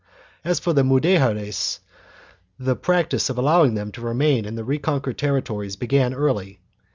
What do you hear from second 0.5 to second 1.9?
for the Mudejares,